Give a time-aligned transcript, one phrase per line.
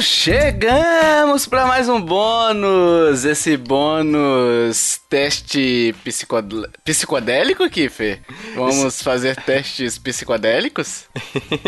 [0.00, 3.24] Chegamos para mais um bônus!
[3.24, 6.68] Esse bônus teste psicod...
[6.84, 8.20] psicodélico, Kiffer?
[8.54, 11.04] Vamos fazer testes psicodélicos?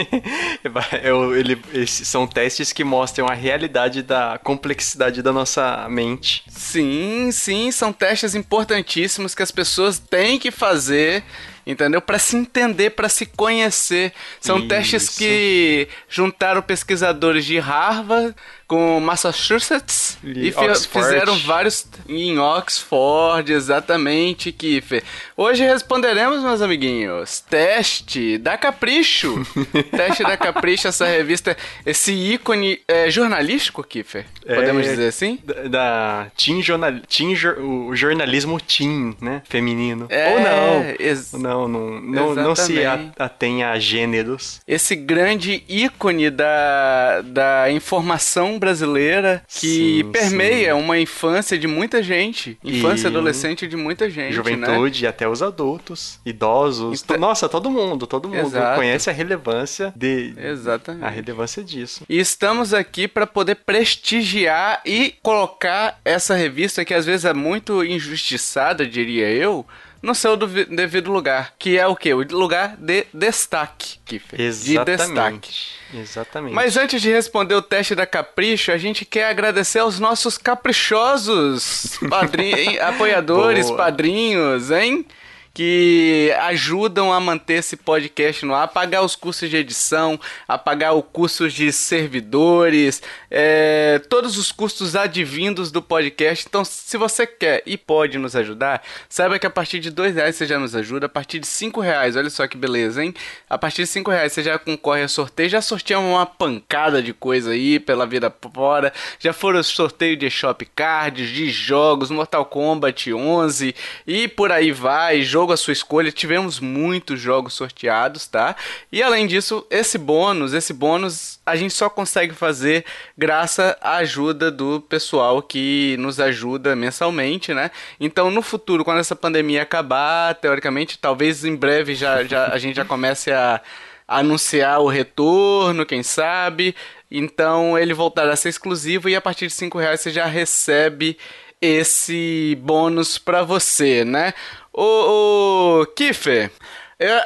[1.02, 6.44] Eu, ele, são testes que mostram a realidade da complexidade da nossa mente.
[6.48, 11.24] Sim, sim, são testes importantíssimos que as pessoas têm que fazer
[11.66, 12.00] entendeu?
[12.00, 14.12] Para se entender, para se conhecer.
[14.40, 14.68] São Isso.
[14.68, 18.34] testes que juntaram pesquisadores de Harvard
[18.70, 25.02] com Massachusetts e, e fizeram vários em Oxford, exatamente, Kiffer.
[25.36, 29.44] Hoje responderemos, meus amiguinhos, teste da Capricho.
[29.90, 34.24] teste da Capricho, essa revista, esse ícone é, jornalístico, Kiffer.
[34.46, 35.40] Podemos é, dizer assim?
[35.42, 39.42] Da, da teen, jornal, teen o jornalismo teen, né?
[39.48, 40.06] Feminino.
[40.08, 41.40] É, Ou não.
[41.40, 42.78] Não, não, não, não se
[43.18, 44.60] atém a gêneros.
[44.64, 50.80] Esse grande ícone da, da informação brasileira que sim, permeia sim.
[50.80, 52.58] uma infância de muita gente.
[52.62, 54.34] Infância e adolescente de muita gente.
[54.34, 55.08] Juventude né?
[55.08, 57.02] até os adultos, idosos.
[57.02, 58.76] Então, nossa, todo mundo, todo mundo Exato.
[58.76, 60.34] conhece a relevância de.
[60.36, 61.04] Exatamente.
[61.04, 62.04] A relevância disso.
[62.08, 67.82] E estamos aqui para poder prestigiar e colocar essa revista que às vezes é muito
[67.84, 69.66] injustiçada, diria eu
[70.02, 72.12] no seu devido lugar, que é o que?
[72.14, 74.40] O lugar de destaque, Kiffer.
[74.40, 74.96] Exatamente.
[74.96, 75.54] De destaque.
[75.94, 76.54] Exatamente.
[76.54, 81.98] Mas antes de responder o teste da Capricho, a gente quer agradecer aos nossos caprichosos
[82.08, 83.76] padrinhos, apoiadores, Boa.
[83.76, 85.04] padrinhos, hein?
[85.52, 90.56] Que ajudam a manter esse podcast no ar, a pagar os custos de edição, a
[90.56, 96.46] pagar os custos de servidores, é, todos os custos advindos do podcast.
[96.48, 100.36] Então, se você quer e pode nos ajudar, saiba que a partir de dois reais
[100.36, 103.14] você já nos ajuda, a partir de cinco reais, olha só que beleza, hein?
[103.48, 107.12] A partir de cinco reais você já concorre a sorteio, já sorteamos uma pancada de
[107.12, 113.12] coisa aí pela vida fora, já foram sorteio de shop cards, de jogos, Mortal Kombat
[113.12, 113.74] 11
[114.06, 116.12] e por aí vai, jogo jogo a sua escolha.
[116.12, 118.54] Tivemos muitos jogos sorteados, tá?
[118.92, 122.84] E além disso, esse bônus, esse bônus a gente só consegue fazer
[123.16, 127.70] graças à ajuda do pessoal que nos ajuda mensalmente, né?
[127.98, 132.76] Então, no futuro, quando essa pandemia acabar, teoricamente, talvez em breve já, já a gente
[132.76, 133.62] já comece a
[134.06, 136.74] anunciar o retorno, quem sabe.
[137.10, 141.16] Então ele voltará a ser exclusivo e a partir de 5 reais você já recebe
[141.60, 144.32] esse bônus para você, né?
[144.72, 146.50] Ô, ô Kiffer,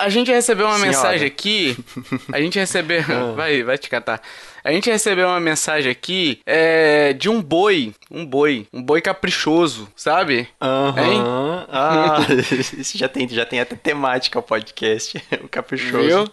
[0.01, 0.97] a gente recebeu uma Senhora.
[0.97, 1.77] mensagem aqui.
[2.33, 3.03] A gente recebeu.
[3.09, 3.33] Ah.
[3.35, 4.21] vai, vai te catar.
[4.65, 7.93] A gente recebeu uma mensagem aqui é, de um boi.
[8.11, 8.67] Um boi.
[8.73, 10.49] Um boi caprichoso, sabe?
[10.59, 11.03] Aham.
[11.03, 11.67] Uhum.
[11.69, 12.19] Ah,
[12.79, 15.23] isso já tem, já tem até temática o podcast.
[15.45, 16.03] o caprichoso.
[16.07, 16.27] Viu?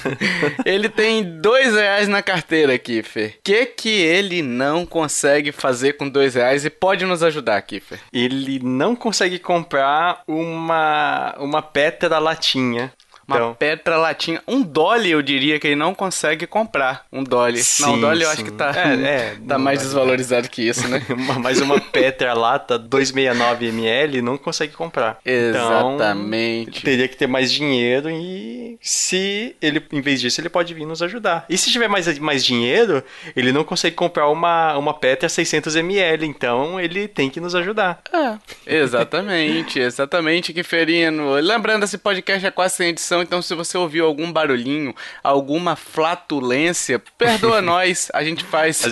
[0.64, 3.34] ele tem dois reais na carteira aqui, Fê.
[3.38, 8.00] O que que ele não consegue fazer com dois reais e pode nos ajudar, Kiffer?
[8.10, 12.90] Ele não consegue comprar uma, uma Petra latinha
[13.28, 13.54] uma então.
[13.54, 14.42] Petra latinha.
[14.48, 17.04] Um Dolly, eu diria que ele não consegue comprar.
[17.12, 17.62] Um Dolly.
[17.62, 20.88] Sim, não, o Dolly eu acho que tá, é, é, tá mais desvalorizado que isso,
[20.88, 21.02] né?
[21.40, 25.18] Mas uma Petra lata 269ml não consegue comprar.
[25.24, 26.70] Exatamente.
[26.70, 30.86] Então, teria que ter mais dinheiro e se ele, em vez disso, ele pode vir
[30.86, 31.44] nos ajudar.
[31.50, 33.02] E se tiver mais, mais dinheiro,
[33.36, 38.00] ele não consegue comprar uma, uma Petra 600ml, então ele tem que nos ajudar.
[38.12, 38.38] É,
[38.78, 41.34] exatamente, exatamente, Kiferino.
[41.34, 46.98] Lembrando, esse podcast é quase sem edição então se você ouviu algum barulhinho, alguma flatulência,
[47.16, 48.82] perdoa nós, a gente faz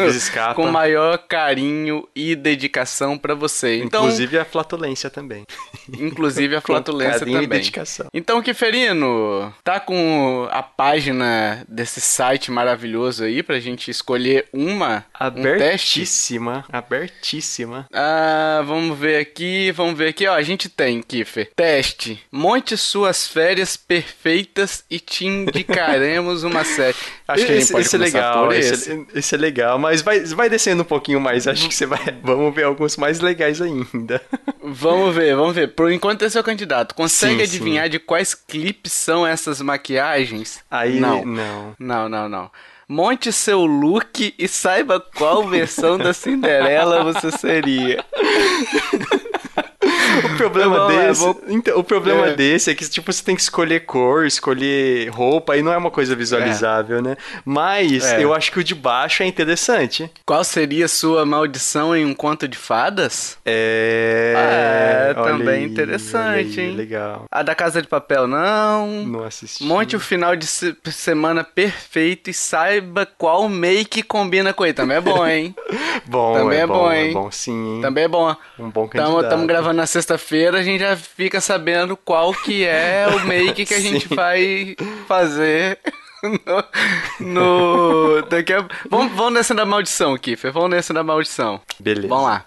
[0.55, 3.83] com maior carinho e dedicação para você.
[3.83, 5.47] Então, inclusive a flatulência também.
[5.89, 7.43] Inclusive a flatulência também.
[7.43, 8.07] E dedicação.
[8.13, 16.65] Então, Kiferino, tá com a página desse site maravilhoso aí pra gente escolher uma abertíssima,
[16.73, 17.87] um abertíssima.
[17.93, 21.51] Ah, vamos ver aqui, vamos ver aqui, ó, a gente tem, Kiffer.
[21.55, 22.23] Teste.
[22.31, 26.97] Monte suas férias perfeitas perfeitas e te indicaremos uma série.
[27.29, 28.73] Acho que esse, esse é legal, esse.
[28.75, 31.47] Esse, esse, é legal, mas vai, vai descendo um pouquinho mais.
[31.47, 32.19] Acho que você vai.
[32.23, 34.21] Vamos ver alguns mais legais ainda.
[34.63, 35.69] Vamos ver, vamos ver.
[35.75, 36.95] Por enquanto é o candidato.
[36.95, 37.91] Consegue sim, adivinhar sim.
[37.91, 40.61] de quais clipes são essas maquiagens?
[40.71, 41.25] Aí não.
[41.25, 42.29] Não, não, não.
[42.29, 42.51] não.
[42.89, 48.05] Monte seu look e saiba qual versão da Cinderela você seria.
[50.25, 51.21] o problema Vamos lá, desse.
[51.21, 52.35] vou- Então, o problema É.
[52.35, 55.91] desse é que, tipo, você tem que escolher cor, escolher roupa, aí não é uma
[55.91, 57.17] coisa visualizável, né?
[57.45, 58.23] Mas É.
[58.23, 60.11] eu acho que o de baixo é interessante.
[60.25, 63.37] Qual seria sua maldição em um conto de fadas?
[63.45, 64.35] É.
[65.11, 66.75] É, também aí, interessante, aí, hein?
[66.77, 67.25] Legal.
[67.31, 69.05] A da Casa de Papel, não.
[69.07, 69.65] Não assisti.
[69.65, 74.75] Monte o final de se- semana perfeito e saiba qual make combina com ele.
[74.75, 75.55] Também é bom, hein?
[76.07, 77.13] Bom, Também é, é bom, bom, é hein?
[77.13, 77.81] bom sim, hein?
[77.83, 78.35] Também é bom.
[78.59, 79.23] Um bom candidato.
[79.25, 83.75] Estamos gravando na sexta-feira, a gente já fica sabendo qual que é o make que
[83.75, 84.77] a gente vai
[85.09, 85.79] fazer
[87.21, 87.27] no...
[87.27, 88.65] no- daqui a...
[88.89, 90.53] vamos, vamos nessa da maldição, Kiffer.
[90.53, 91.61] Vamos nessa da maldição.
[91.81, 92.07] Beleza.
[92.07, 92.45] Vamos lá.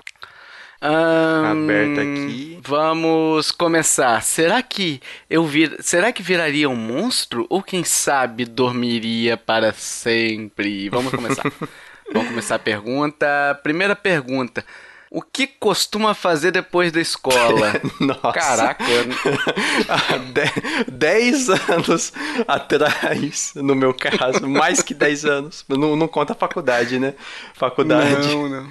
[0.82, 2.60] Ahn, Aberta aqui.
[2.64, 4.24] Vamos começar.
[4.24, 5.76] Será que eu vir...
[5.82, 10.88] Será que viraria um monstro ou quem sabe dormiria para sempre?
[10.90, 11.44] Vamos começar.
[12.14, 13.60] vamos começar a pergunta.
[13.62, 14.64] Primeira pergunta.
[15.12, 17.74] O que costuma fazer depois da escola?
[18.00, 18.32] Nossa.
[18.32, 19.06] Caraca, eu-
[19.90, 22.14] Há de- 10 anos
[22.48, 25.66] atrás, no meu caso, mais que 10 anos.
[25.68, 27.14] Não, não conta a faculdade, né?
[27.54, 28.28] Faculdade.
[28.28, 28.70] Não, não.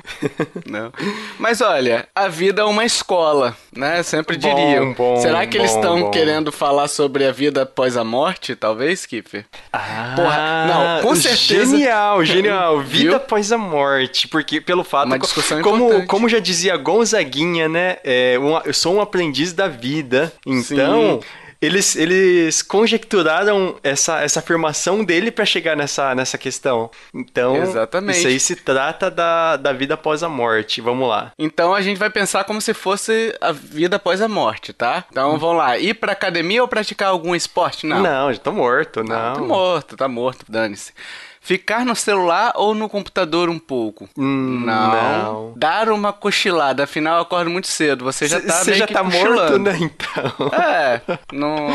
[0.67, 0.93] Não.
[1.38, 4.02] Mas olha, a vida é uma escola, né?
[4.02, 4.93] Sempre Bom, diriam.
[4.94, 6.11] bom, Será que eles bom, estão bom.
[6.11, 9.44] querendo falar sobre a vida após a morte, talvez, Kiffer?
[9.73, 12.81] Ah, Porra, não, com certeza- Genial, genial.
[12.81, 13.17] Vida Viu?
[13.17, 14.29] após a morte.
[14.29, 15.06] Porque, pelo fato.
[15.06, 16.06] Uma discussão como, importante.
[16.06, 17.96] como já dizia Gonzaguinha, né?
[18.04, 20.32] É, um- eu sou um aprendiz da vida.
[20.46, 21.20] Então.
[21.60, 26.88] Eles, eles conjecturaram essa, essa afirmação dele pra chegar nessa, nessa questão.
[27.12, 28.19] Então, Exatamente.
[28.19, 30.80] isso aí se trata da, da vida após a morte.
[30.80, 31.32] Vamos lá.
[31.36, 35.04] Então a gente vai pensar como se fosse a vida após a morte, tá?
[35.10, 35.76] Então vamos lá.
[35.78, 37.86] Ir pra academia ou praticar algum esporte?
[37.86, 38.00] Não.
[38.02, 39.34] Não, já tô morto, não.
[39.34, 40.92] Tá morto, tá morto, dane-se.
[41.48, 44.06] Ficar no celular ou no computador um pouco?
[44.18, 45.54] Hum, não.
[45.56, 48.04] Dar uma cochilada, afinal eu acordo muito cedo.
[48.04, 49.78] Você já tá Você já tá morto, né?
[49.80, 50.50] Então.
[50.52, 51.00] É,
[51.32, 51.68] não,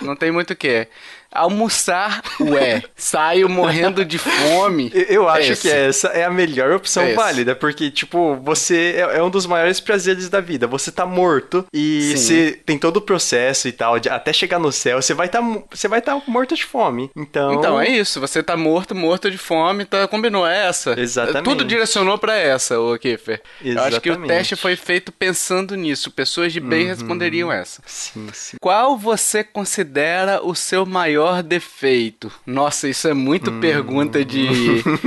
[0.00, 0.86] não tem muito o que.
[1.30, 2.82] Almoçar, ué.
[2.96, 4.90] Saio morrendo de fome.
[4.94, 5.62] Eu- Eu acho Esse.
[5.62, 7.14] que essa é a melhor opção Esse.
[7.16, 10.66] válida, porque, tipo, você é, é um dos maiores prazeres da vida.
[10.66, 12.16] Você tá morto e Sim.
[12.16, 15.40] você tem todo o processo e tal, de- até chegar no céu, você vai tá,
[15.42, 17.10] mo- você vai tá morto de fome.
[17.16, 20.98] Então, Então é isso, você tá morto, morto de fome, tá, combinou, é essa.
[20.98, 21.44] Exatamente.
[21.44, 23.42] Tudo direcionou pra essa, ô Kiffer.
[23.62, 24.28] Eu acho que o Exatamente.
[24.38, 26.10] teste foi feito pensando nisso.
[26.10, 27.82] Pessoas de bem responderiam essa.
[27.86, 28.56] Sim, sim.
[28.60, 32.30] Qual você considera o seu maior defeito?
[32.46, 34.38] Nossa, isso é muito pergunta de,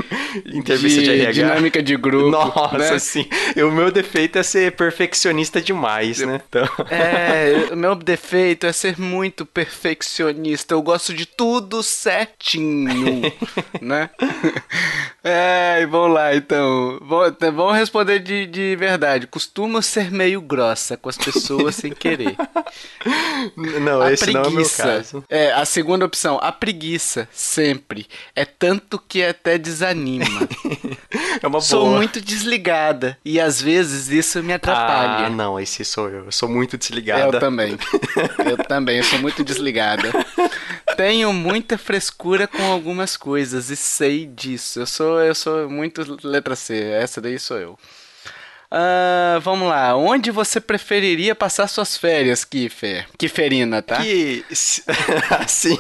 [0.46, 1.32] Entrevista de, RH.
[1.32, 2.30] dinâmica de grupo.
[2.32, 3.00] Nossa, né?
[3.00, 3.28] sim.
[3.58, 6.42] O meu defeito é ser perfeccionista demais, né?
[6.48, 6.68] Então...
[6.92, 10.74] É, o meu defeito é ser muito perfeccionista.
[10.74, 13.32] Eu gosto de tudo certinho,
[13.82, 14.10] né?
[15.24, 17.00] É, e vamos lá então.
[17.02, 19.28] Vamos, vamos responder de, de verdade.
[19.28, 22.36] Costumo ser meio grossa com as pessoas sem querer.
[23.82, 24.84] Não, A esse não é o meu preguiça.
[24.84, 25.24] caso.
[25.30, 28.08] É, a segunda opção, a preguiça, sempre.
[28.36, 30.21] É tanto que até desanima.
[31.42, 31.98] É uma Sou boa.
[31.98, 35.26] muito desligada e às vezes isso me atrapalha.
[35.26, 36.26] Ah, não, esse sou eu.
[36.26, 37.40] Eu sou muito Eu desligada.
[37.40, 37.78] também.
[38.46, 40.04] Eu também, eu sou muito desligada.
[40.96, 44.80] Tenho muita frescura com algumas coisas e sei disso.
[44.82, 46.76] Eu sou, eu sou muito letra C.
[46.92, 47.80] Essa daí sou eu.
[48.72, 49.96] Ah, vamos lá.
[49.98, 53.06] Onde você preferiria passar suas férias, Kiffer?
[53.18, 53.98] Kifferina, tá?
[53.98, 54.46] Que,
[55.30, 55.78] assim,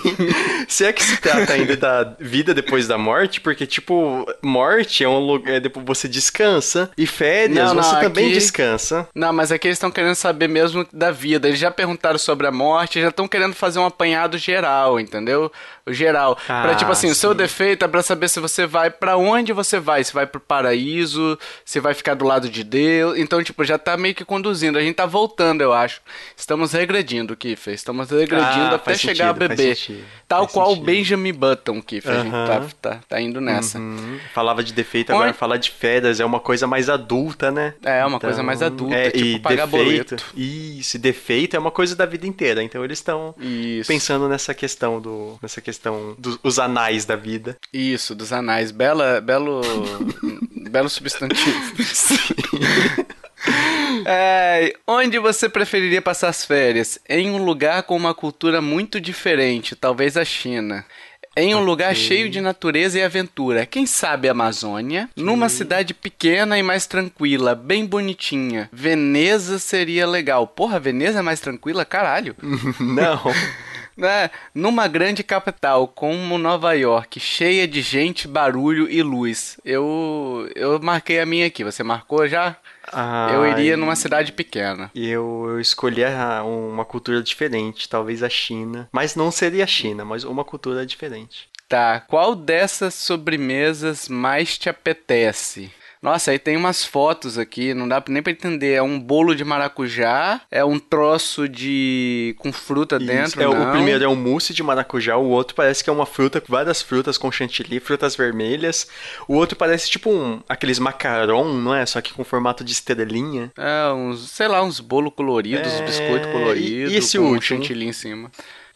[0.67, 5.07] se é que se trata ainda da vida depois da morte, porque, tipo, morte é
[5.09, 9.07] um lugar, depois você descansa, e férias Não, não, você também aqui- descansa.
[9.15, 11.47] Não, mas aqui eles estão querendo saber mesmo da vida.
[11.47, 15.49] Eles já perguntaram sobre a morte, já estão querendo fazer um apanhado geral, entendeu?
[15.85, 16.35] O geral.
[16.35, 17.37] pra Ah, tipo assim, o seu sim.
[17.37, 20.03] defeito é pra saber se você vai pra onde você vai.
[20.03, 23.17] Se vai pro paraíso, se vai ficar do lado de Deus.
[23.17, 24.77] Então, tipo, já tá meio que conduzindo.
[24.77, 26.01] A gente tá voltando, eu acho.
[26.37, 27.73] Estamos regredindo, Kiffer.
[27.73, 30.83] Estamos regredindo Ah, até chegar a sentido, sentido, Tal faz qual sentido.
[30.83, 32.11] o Benjamin Button, Kiffer.
[32.11, 33.79] A gente tá, tá, tá indo nessa.
[33.79, 37.73] Hum, falava de defeito, agora Onde- falar de férias é uma coisa mais adulta, né?
[37.83, 40.25] É, uma coisa mais adulta, é, tipo e pagar defeito, boleto.
[40.35, 42.61] Isso, defeito é uma coisa da vida inteira.
[42.63, 43.33] Então eles estão
[43.87, 45.70] pensando nessa questão do, nessa questão
[46.17, 47.57] dos anais da vida.
[47.73, 48.71] Isso, dos anais.
[48.71, 49.61] Bela, belo,
[50.69, 51.75] belo substantivo.
[54.05, 56.99] É, onde você preferiria passar as férias?
[57.09, 60.85] Em um lugar com uma cultura muito diferente, talvez a China.
[61.35, 63.65] Em um lugar cheio de natureza e aventura.
[63.65, 65.09] Quem sabe a Amazônia?
[65.15, 68.69] Numa cidade pequena e mais tranquila, bem bonitinha.
[68.71, 70.45] Veneza seria legal.
[70.45, 71.85] Porra, Veneza é mais tranquila?
[71.85, 72.35] Caralho.
[72.79, 73.21] Não.
[74.01, 74.31] Né?
[74.53, 79.59] Numa grande capital como Nova York, cheia de gente, barulho e luz.
[79.63, 81.63] Eu eu marquei a minha aqui.
[81.63, 82.57] Você marcou já?
[83.31, 84.91] Eu iria numa cidade pequena.
[84.93, 86.01] Eu, eu escolhi
[86.43, 88.89] uma cultura diferente, talvez a China.
[88.91, 91.47] Mas não seria a China, mas uma cultura diferente.
[91.69, 92.01] Tá.
[92.01, 95.71] Qual dessas sobremesas mais te apetece?
[96.01, 98.73] Nossa, aí tem umas fotos aqui, não dá nem pra entender.
[98.73, 102.35] É um bolo de maracujá, é um troço de.
[102.39, 103.41] com fruta Isso, dentro.
[103.41, 103.69] É, não.
[103.69, 106.81] O primeiro é um mousse de maracujá, o outro parece que é uma fruta, várias
[106.81, 108.87] frutas com chantilly, frutas vermelhas.
[109.27, 110.41] O outro parece tipo um.
[110.49, 111.85] aqueles macaron, não é?
[111.85, 113.51] Só que com formato de estrelinha.
[113.55, 115.85] É, uns, sei lá, uns bolos coloridos, é...
[115.85, 117.61] biscoito colorido, e, e esse com último?
[117.61, 118.31] chantilly em cima.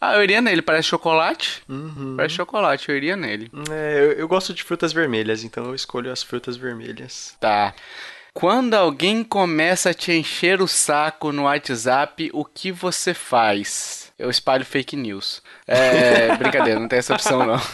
[0.06, 1.62] Ah, eu iria nele, parece chocolate.
[1.68, 2.14] Uhum.
[2.16, 3.50] Parece chocolate, eu iria nele.
[3.70, 7.34] É, eu, eu gosto de frutas vermelhas, então eu escolho as frutas vermelhas.
[7.40, 7.74] Tá.
[8.32, 14.12] Quando alguém começa a te encher o saco no WhatsApp, o que você faz?
[14.18, 15.42] Eu espalho fake news.
[15.66, 17.60] É, brincadeira, não tem essa opção não.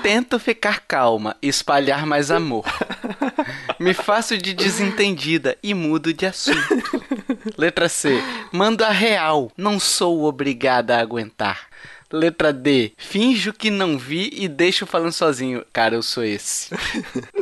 [0.00, 2.64] Tento ficar calma e espalhar mais amor.
[3.78, 6.89] Me faço de desentendida e mudo de assunto.
[7.56, 8.22] Letra C.
[8.52, 9.50] Mando a real.
[9.56, 11.70] Não sou obrigada a aguentar.
[12.12, 12.92] Letra D.
[12.96, 15.64] Finjo que não vi e deixo falando sozinho.
[15.72, 16.68] Cara, eu sou esse.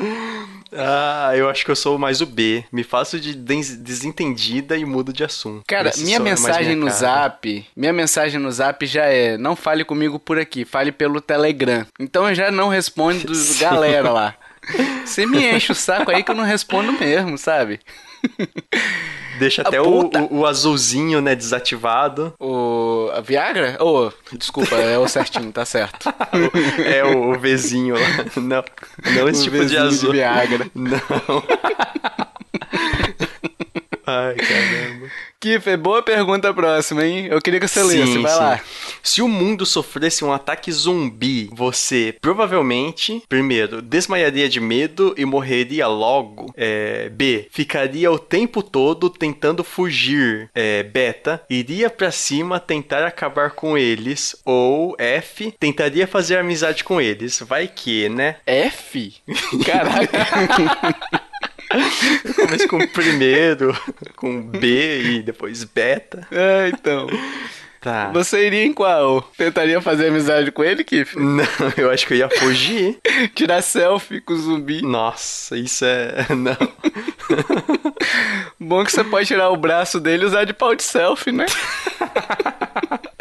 [0.72, 2.64] ah, eu acho que eu sou mais o B.
[2.70, 5.64] Me faço de desentendida e mudo de assunto.
[5.66, 6.98] Cara, Esse minha mensagem minha no cara.
[6.98, 11.86] zap, minha mensagem no zap já é: não fale comigo por aqui, fale pelo Telegram.
[11.98, 14.34] Então eu já não respondo galera lá.
[15.02, 17.80] Você me enche o saco aí que eu não respondo mesmo, sabe?
[19.38, 22.34] Deixa até o, o, o, azulzinho, né, desativado.
[22.38, 23.76] O a Viagra?
[23.80, 26.12] Oh, desculpa, é o certinho, tá certo.
[26.84, 28.00] é o, o Vzinho lá.
[28.36, 28.64] Não,
[29.14, 30.10] não esse o tipo de azul.
[30.10, 30.70] De Viagra.
[30.74, 30.98] Não.
[34.08, 35.10] Ai, caramba.
[35.38, 37.26] Kiffer, boa pergunta próxima, hein?
[37.26, 38.38] Eu queria que você sim, lesse, vai sim.
[38.38, 38.60] lá.
[39.02, 45.86] Se o mundo sofresse um ataque zumbi, você provavelmente, primeiro, desmaiaria de medo e morreria
[45.86, 46.50] logo.
[46.56, 50.48] É, B, ficaria o tempo todo tentando fugir.
[50.54, 54.34] É, beta, iria para cima tentar acabar com eles.
[54.42, 57.40] Ou F, tentaria fazer amizade com eles.
[57.40, 58.36] Vai que, né?
[58.46, 59.12] F?
[59.66, 61.18] Caraca.
[62.34, 63.76] Começa com primeiro,
[64.16, 66.26] com B e depois beta.
[66.30, 67.06] É, então.
[67.80, 68.10] Tá.
[68.12, 69.22] Você iria em qual?
[69.36, 71.16] Tentaria fazer amizade com ele, Kiff?
[71.18, 71.44] Não,
[71.76, 72.98] eu acho que eu ia fugir.
[73.34, 74.82] Tirar selfie com o zumbi.
[74.82, 76.26] Nossa, isso é.
[76.30, 76.56] Não.
[78.58, 81.46] Bom que você pode tirar o braço dele e usar de pau de selfie, né?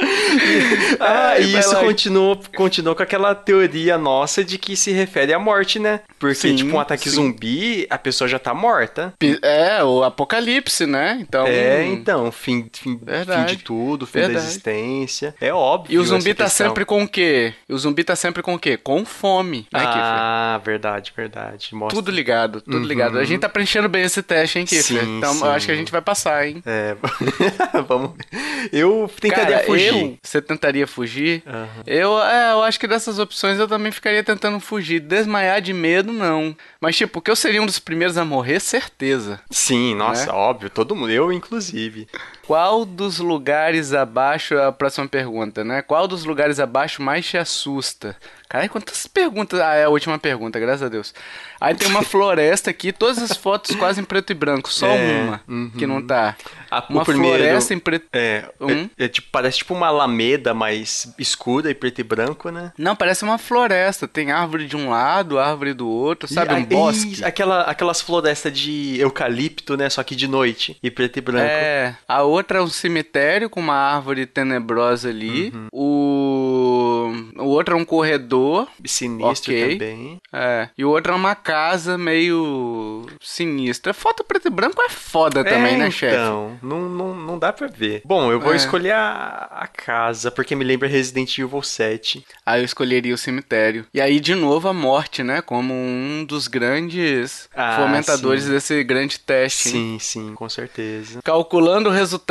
[1.00, 5.80] ah, e isso continuou, continuou com aquela teoria nossa de que se refere à morte,
[5.80, 6.02] né?
[6.20, 7.16] Porque, sim, tipo, um ataque sim.
[7.16, 9.14] zumbi, a pessoa já tá morta.
[9.42, 11.18] É, o apocalipse, né?
[11.22, 11.46] Então.
[11.46, 14.40] É, então, fim, fim, fim de tudo, fim Verdade.
[14.40, 15.36] da existência.
[15.40, 15.96] É óbvio.
[15.96, 16.68] E o zumbi tá questão.
[16.68, 17.54] sempre com o quê?
[17.70, 18.78] O zumbi tá sempre com o quê?
[18.78, 21.70] Com fome, né, Ah, verdade, verdade.
[21.74, 21.96] Mostra.
[21.96, 22.84] Tudo ligado, tudo uhum.
[22.84, 23.18] ligado.
[23.18, 25.04] A gente tá preenchendo bem esse teste, hein, Kiffer?
[25.04, 25.44] Então sim.
[25.44, 26.62] eu acho que a gente vai passar, hein?
[26.66, 26.96] É,
[27.88, 28.70] vamos ver.
[28.72, 29.94] Eu tentaria Cara, fugir.
[30.22, 31.44] Você tentaria fugir?
[31.46, 31.84] Uhum.
[31.86, 35.00] Eu, é, eu acho que dessas opções eu também ficaria tentando fugir.
[35.00, 36.56] Desmaiar de medo, não.
[36.80, 39.40] Mas, tipo, que eu seria um dos primeiros a morrer, certeza.
[39.50, 40.32] Sim, nossa, né?
[40.32, 40.70] óbvio.
[40.70, 42.08] Todo mundo, eu inclusive.
[42.48, 45.82] Qual dos lugares abaixo, a próxima pergunta, né?
[45.82, 48.16] Qual dos lugares abaixo mais te assusta?
[48.48, 49.60] Caralho, quantas perguntas.
[49.60, 51.14] Ah, é a última pergunta, graças a Deus.
[51.60, 55.22] Aí tem uma floresta aqui, todas as fotos quase em preto e branco, só é,
[55.22, 55.72] uma uhum.
[55.78, 56.38] que não tá.
[56.72, 58.06] A, uma primeiro, floresta em preto.
[58.14, 58.84] É, um.
[58.98, 62.72] é, é, tipo, parece tipo uma alameda mais escura e preto e branco, né?
[62.78, 64.08] Não, parece uma floresta.
[64.08, 66.54] Tem árvore de um lado, árvore do outro, sabe?
[66.54, 67.26] um bosque.
[67.26, 69.90] aquela, aquelas florestas de eucalipto, né?
[69.90, 71.50] Só que de noite e preto e branco.
[71.50, 71.96] É.
[72.08, 75.52] A outra é um cemitério com uma árvore tenebrosa ali.
[75.54, 75.68] Uhum.
[75.72, 77.14] O.
[77.38, 78.68] O outro é um corredor.
[78.86, 79.74] Sinistro okay.
[79.74, 80.22] também.
[80.34, 80.70] É.
[80.78, 83.94] E o outro é uma casa meio sinistra.
[83.94, 86.16] Foto preto e branco é foda também, é, né, chefe?
[86.16, 88.02] Então, não, não, não dá pra ver.
[88.06, 88.56] Bom, eu vou é.
[88.56, 92.26] escolher a, a casa, porque me lembra Resident Evil 7.
[92.46, 93.86] Aí eu escolheria o cemitério.
[93.94, 95.42] E aí, de novo, a morte, né?
[95.42, 98.52] Como um dos grandes ah, fomentadores sim.
[98.52, 99.70] desse grande teste.
[99.70, 100.00] Sim, hein?
[100.00, 101.20] sim, com certeza.
[101.24, 102.27] Calculando o resultado.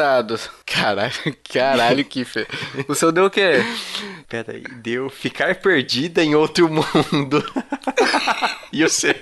[0.67, 1.11] Caralho,
[1.51, 2.47] caralho, Kiffer.
[2.87, 3.65] O seu deu o quê?
[4.29, 7.43] Pera aí, deu ficar perdida em outro mundo.
[8.71, 9.15] e o seu?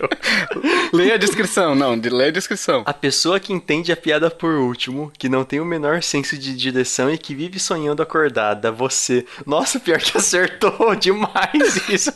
[0.92, 2.82] Leia a descrição, não, leia a descrição.
[2.86, 6.56] A pessoa que entende a piada por último, que não tem o menor senso de
[6.56, 8.72] direção e que vive sonhando acordada.
[8.72, 9.24] Você.
[9.46, 12.12] Nossa, pior que acertou demais isso.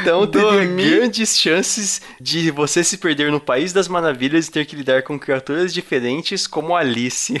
[0.00, 4.74] Então teria grandes chances de você se perder no País das Maravilhas e ter que
[4.76, 7.40] lidar com criaturas diferentes como Alice.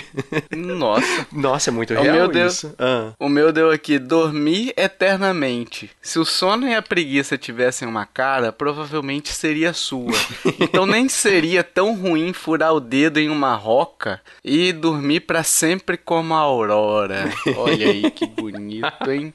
[0.54, 1.26] Nossa.
[1.32, 2.74] Nossa, é muito O real meu deu- isso.
[2.78, 3.12] Ah.
[3.18, 5.90] O meu deu aqui, dormir eternamente.
[6.02, 10.12] Se o sono e a preguiça tivessem uma cara, provavelmente seria sua.
[10.60, 15.96] Então nem seria tão ruim furar o dedo em uma roca e dormir pra sempre
[15.96, 17.30] como a aurora.
[17.56, 19.32] Olha aí que bonito, hein?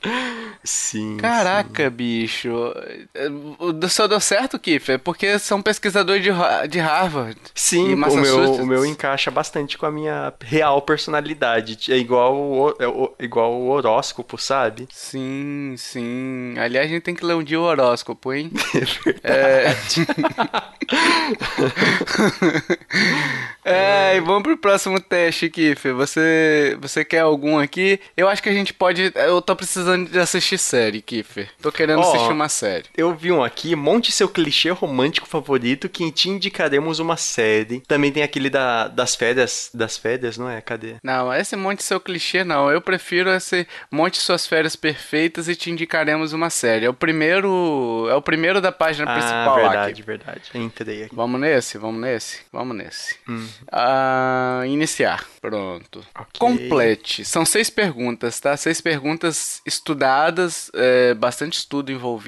[0.64, 1.18] Sim.
[1.18, 2.41] Caraca, bicho.
[2.50, 6.30] O seu deu certo, Kiffer, porque são pesquisadores de,
[6.70, 7.38] de Harvard.
[7.54, 11.92] Sim, o meu, o meu encaixa bastante com a minha real personalidade.
[11.92, 14.88] É igual o, é o- igual o horóscopo, sabe?
[14.92, 16.56] Sim, sim.
[16.58, 18.52] Aliás, a gente tem que ler um dia o horóscopo, hein?
[19.24, 19.76] É
[23.64, 25.94] É, e vamos pro próximo teste, Kiffer.
[25.96, 28.00] Você, você quer algum aqui?
[28.18, 29.12] Eu acho que a gente pode.
[29.16, 31.50] Eu tô precisando de assistir série, Kiffer.
[31.62, 32.10] Tô querendo Ó.
[32.10, 32.86] assistir uma série.
[32.96, 37.82] Eu vi um aqui, monte seu clichê romântico favorito, que te indicaremos uma série.
[37.82, 40.62] Também tem aquele da, das férias, das férias, não é?
[40.62, 40.96] Cadê?
[41.04, 42.72] Não, esse monte seu clichê não.
[42.72, 46.86] Eu prefiro esse monte suas férias perfeitas e te indicaremos uma série.
[46.86, 48.08] É o primeiro.
[48.10, 50.18] É o primeiro da página principal ah, lá, verdade, Kiffer.
[50.18, 50.42] verdade.
[50.54, 51.16] Entrei aqui.
[51.16, 51.78] Vamos nesse?
[51.78, 52.40] Vamos nesse?
[52.52, 53.16] Vamos nesse.
[53.28, 53.48] Hum.
[53.72, 55.26] Ah, iniciar.
[55.40, 56.06] Pronto.
[56.16, 56.40] Ok.
[56.40, 57.26] Complete.
[57.26, 58.56] São seis perguntas, tá?
[58.56, 62.21] Seis perguntas estudadas, é, bastante estudo envolvido.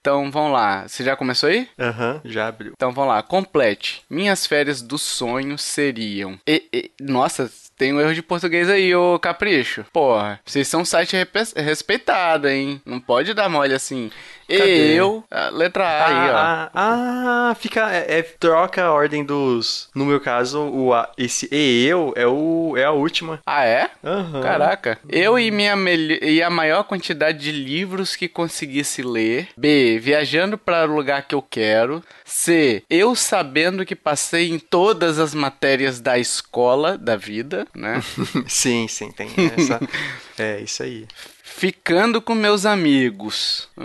[0.00, 0.86] Então vamos lá.
[0.88, 1.68] Você já começou aí?
[1.78, 2.72] Aham, já abriu.
[2.74, 3.22] Então vamos lá.
[3.22, 4.02] Complete.
[4.10, 6.38] Minhas férias do sonho seriam.
[6.46, 9.84] E- e- nossa, tem um erro de português aí, ô Capricho.
[9.92, 11.16] Porra, vocês são um site
[11.56, 12.80] respeitado, hein?
[12.84, 14.10] Não pode dar mole assim.
[14.58, 14.94] Cadê?
[14.94, 16.36] Eu, letra A aí, ó.
[16.36, 17.92] Ah, ah, fica.
[17.92, 19.88] É, é- troca a ordem dos.
[19.94, 23.40] No meu caso, o a- esse e eu é, o, é a última.
[23.46, 23.90] Ah, é?
[24.04, 24.40] Aham.
[24.40, 24.98] Caraca.
[25.08, 25.74] Eu e, minha
[26.22, 29.48] e a maior quantidade de livros que conseguisse ler.
[29.56, 29.98] B.
[30.00, 32.02] Viajando para o lugar que eu quero.
[32.24, 32.82] C.
[32.88, 38.00] Eu sabendo que passei em todas as matérias da escola da vida, né?
[38.46, 39.80] sim, sim, tem essa.
[40.38, 41.06] é, isso aí.
[41.52, 43.68] Ficando com meus amigos.
[43.76, 43.84] Hum...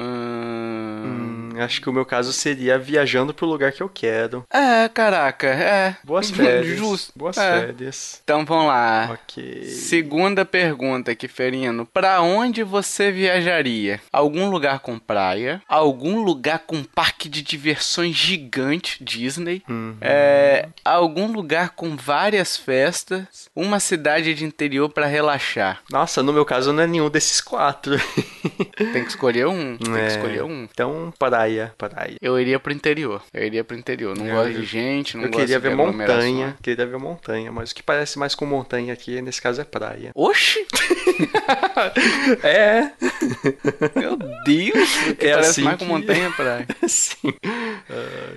[1.03, 4.43] Hum, acho que o meu caso seria viajando pro lugar que eu quero.
[4.51, 5.95] É, caraca, é.
[6.03, 6.77] Boas férias.
[6.77, 7.11] Justo.
[7.15, 7.59] Boas É.
[7.67, 8.21] férias.
[8.23, 9.09] Então vamos lá.
[9.13, 9.63] Ok.
[9.65, 11.85] Segunda pergunta, Kiferino.
[11.85, 13.99] Pra onde você viajaria?
[14.11, 15.61] Algum lugar com praia?
[15.67, 19.61] Algum lugar com parque de diversões gigante, Disney?
[19.69, 19.95] Uhum.
[20.01, 23.49] É, algum lugar com várias festas?
[23.55, 25.81] Uma cidade de interior pra relaxar?
[25.89, 27.95] Nossa, no meu caso não é nenhum desses quatro.
[28.75, 29.77] Tem que escolher um.
[29.77, 30.01] Tem É.
[30.01, 30.63] que escolher um.
[30.71, 31.13] Então,
[31.45, 32.15] praia, praia.
[32.21, 33.21] Eu iria pro interior.
[33.33, 34.17] Eu iria pro interior.
[34.17, 37.51] Não Eu- gosto de gente, não eu gosto queria de ver montanha, queria ver montanha,
[37.51, 40.11] mas o que parece mais com montanha aqui, nesse caso, é praia.
[40.15, 40.65] Oxi!
[42.43, 42.91] É,
[43.97, 44.89] Meu Deus!
[45.19, 46.67] É parece assim mais com que- montanha praia.
[46.87, 47.33] sim.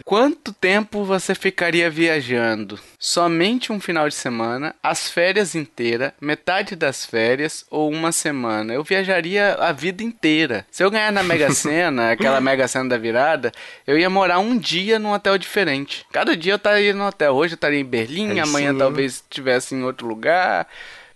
[0.09, 2.81] Quanto tempo você ficaria viajando?
[2.99, 8.73] Somente um final de semana, as férias inteiras, metade das férias ou uma semana?
[8.73, 10.65] Eu viajaria a vida inteira.
[10.71, 13.53] Se eu ganhar na Mega Sena, aquela Mega Sena da virada,
[13.87, 16.07] eu ia morar um dia num hotel diferente.
[16.11, 17.35] Cada dia eu estaria no hotel.
[17.35, 18.79] Hoje eu estaria em Berlim, Aí amanhã sim.
[18.79, 20.67] talvez estivesse em outro lugar.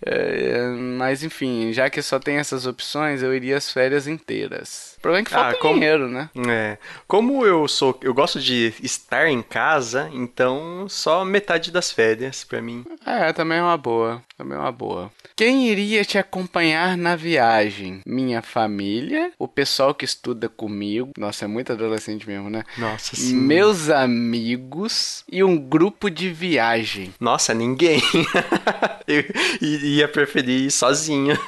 [0.05, 0.67] É,
[0.99, 4.92] mas enfim, já que só tem essas opções, eu iria as férias inteiras.
[5.03, 6.29] Problema é que falta Ah, como- dinheiro, né?
[6.47, 6.77] É.
[7.05, 12.61] Como eu sou, eu gosto de estar em casa, então só metade das férias pra
[12.61, 12.85] mim.
[13.05, 14.23] É, também é uma boa.
[14.37, 15.11] Também é uma boa.
[15.35, 17.99] Quem iria te acompanhar na viagem?
[18.05, 21.11] Minha família, o pessoal que estuda comigo.
[21.17, 22.63] Nossa, é muito adolescente mesmo, né?
[22.77, 23.35] Nossa, sim.
[23.35, 27.13] Meus amigos e um grupo de viagem.
[27.19, 28.01] Nossa, ninguém.
[29.05, 29.23] eu
[29.61, 31.37] ia preferir ir sozinho.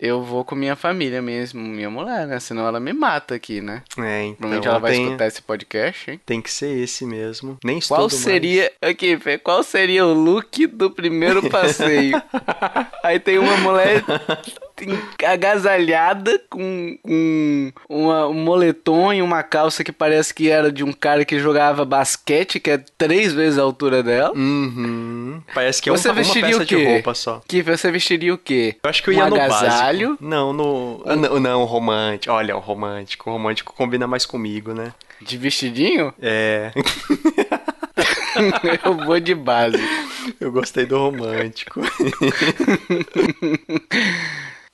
[0.00, 2.38] Eu vou com minha família mesmo, minha mulher, né?
[2.38, 3.82] Senão ela me mata aqui, né?
[3.98, 6.20] É, então Provavelmente ela vai tem, escutar esse podcast, hein?
[6.24, 7.58] tem que ser esse mesmo.
[7.64, 8.14] Nem estudo Qual mais.
[8.14, 8.72] seria.
[8.80, 12.20] Aqui, Fê, qual seria o look do primeiro passeio?
[13.02, 14.02] Aí tem uma mulher
[15.24, 20.92] agasalhada com, com uma- um moletom e uma calça que parece que era de um
[20.92, 24.32] cara que jogava basquete, que é três vezes a altura dela.
[24.34, 25.40] Uhum.
[25.54, 26.76] Parece que é um- Você uma vestiria peça o quê?
[26.76, 27.42] de roupa só.
[27.46, 28.76] Que você vestiria o quê?
[28.82, 30.08] Eu acho que eu um ia no agasalho.
[30.10, 30.24] básico.
[30.24, 31.02] Não, no...
[31.06, 32.32] ah, não, não, romântico.
[32.34, 33.30] Olha, o romântico.
[33.30, 34.92] O romântico combina mais comigo, né?
[35.20, 36.12] De vestidinho?
[36.20, 36.72] É...
[38.84, 39.78] Eu vou de base.
[40.40, 41.80] eu gostei do romântico.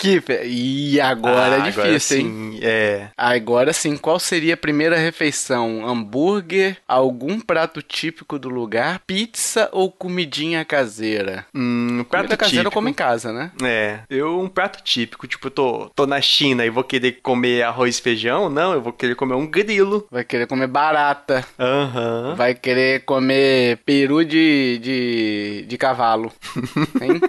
[0.00, 2.24] Kiffer, e agora Ah, é difícil, hein?
[2.24, 3.08] sim, é.
[3.18, 5.86] Agora sim, qual seria a primeira refeição?
[5.86, 11.44] Hambúrguer, algum prato típico do lugar, pizza ou comidinha caseira?
[11.54, 13.52] Hum, prato Comida caseira eu como em casa, né?
[13.62, 17.62] É, eu um prato típico, tipo, eu tô, tô na China e vou querer comer
[17.62, 18.48] arroz e feijão?
[18.48, 20.06] Não, eu vou querer comer um grilo.
[20.10, 22.34] Vai querer comer barata, Aham.
[22.36, 26.32] vai querer comer peru de, de, de cavalo,
[27.02, 27.20] hein?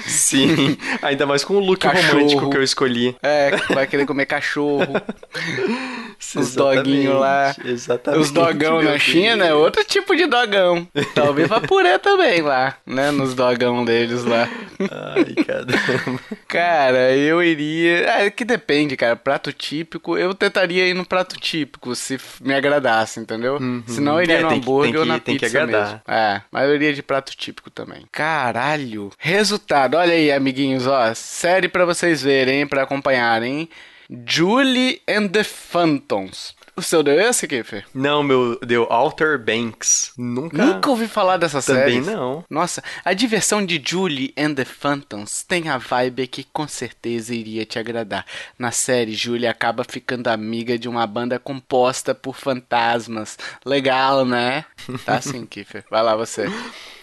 [0.00, 2.07] Sim, ainda mais com o look Cachorro.
[2.12, 3.16] Romântico que eu escolhi.
[3.22, 4.86] É, vai querer comer cachorro.
[6.36, 7.54] Os doguinhos lá.
[7.64, 8.20] Exatamente.
[8.20, 10.86] Os dogão na China é outro tipo de dogão.
[11.14, 13.10] Talvez vá purê também lá, né?
[13.10, 14.48] Nos dogão deles lá.
[14.80, 16.20] Ai, caramba.
[16.46, 18.08] Cara, eu iria.
[18.10, 19.16] É que depende, cara.
[19.16, 23.58] Prato típico, eu tentaria ir no prato típico, se me agradasse, entendeu?
[23.86, 26.00] Senão eu iria É, no que- hambúrguer tem ou na que- que pizza mesmo.
[26.06, 26.42] É,
[26.74, 28.04] iria de prato típico também.
[28.10, 29.10] Caralho.
[29.18, 31.12] Resultado, olha aí, amiguinhos, ó.
[31.14, 33.68] Série pra vocês verem, pra acompanharem.
[34.10, 36.56] Julie and the Phantoms.
[36.74, 37.84] O seu deu esse, Kiffer?
[37.92, 40.12] Não, meu, deu Alter Banks.
[40.16, 40.64] Nunca.
[40.64, 41.96] Nunca ouvi falar dessa série.
[41.96, 42.44] Também não.
[42.48, 47.66] Nossa, a diversão de Julie and the Phantoms tem a vibe que com certeza iria
[47.66, 48.24] te agradar.
[48.56, 53.36] Na série, Julie acaba ficando amiga de uma banda composta por fantasmas.
[53.66, 54.64] Legal, né?
[55.04, 55.84] Tá assim, Kiffer.
[55.90, 56.46] Vai lá você.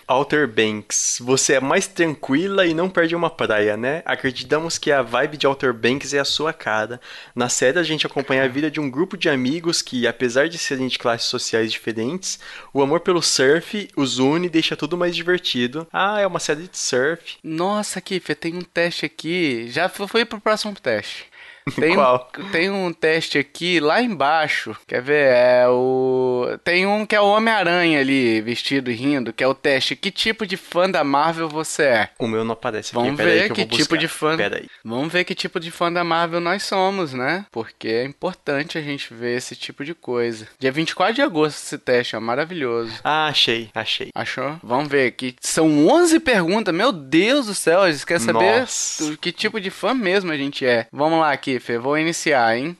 [0.07, 4.03] Alter Banks, você é mais tranquila e não perde uma praia, né?
[4.05, 7.01] Acreditamos que a vibe de Alter Banks é a sua cara.
[7.33, 10.59] Na série a gente acompanha a vida de um grupo de amigos que, apesar de
[10.59, 12.39] serem de classes sociais diferentes,
[12.71, 15.87] o amor pelo surf os une e deixa tudo mais divertido.
[15.91, 17.37] Ah, é uma série de surf.
[17.43, 19.67] Nossa, Kiffer, tem um teste aqui.
[19.69, 21.25] Já foi pro próximo teste.
[21.75, 22.31] Tem um, Qual?
[22.51, 24.75] tem um teste aqui lá embaixo.
[24.87, 25.33] Quer ver?
[25.33, 26.57] É o.
[26.63, 29.95] Tem um que é o Homem-Aranha ali, vestido e rindo, que é o teste.
[29.95, 32.09] Que tipo de fã da Marvel você é?
[32.19, 34.37] O meu não aparece aqui, Vamos peraí ver que que tipo de fã.
[34.37, 34.67] Peraí.
[34.83, 37.45] Vamos ver que tipo de fã da Marvel nós somos, né?
[37.51, 40.47] Porque é importante a gente ver esse tipo de coisa.
[40.59, 42.93] Dia 24 de agosto esse teste, é maravilhoso.
[43.03, 44.09] Ah, achei, achei.
[44.13, 44.59] Achou?
[44.61, 45.35] Vamos ver aqui.
[45.41, 46.73] São 11 perguntas.
[46.75, 49.17] Meu Deus do céu, eles querem saber Nossa.
[49.17, 50.85] que tipo de fã mesmo a gente é.
[50.91, 51.79] Vamos lá, Kiffer.
[51.79, 52.77] Vou iniciar, hein?